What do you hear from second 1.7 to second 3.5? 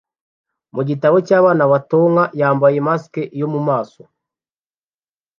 ba Tonka yambaye mask yo